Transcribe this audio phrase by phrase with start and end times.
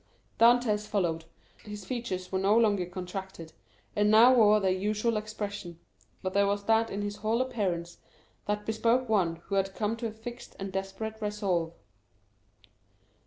[0.39, 1.25] Dantès followed
[1.63, 3.53] him; his features were no longer contracted,
[3.95, 5.79] and now wore their usual expression,
[6.23, 7.99] but there was that in his whole appearance
[8.47, 11.75] that bespoke one who had come to a fixed and desperate resolve.